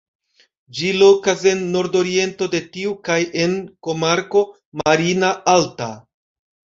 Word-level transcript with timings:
Ĝi 0.77 0.87
lokas 1.01 1.43
en 1.51 1.59
nordoriento 1.75 2.49
de 2.55 2.63
tiu 2.77 2.95
kaj 3.09 3.19
en 3.45 3.55
komarko 3.89 4.43
"Marina 4.85 5.31
Alta". 5.55 5.93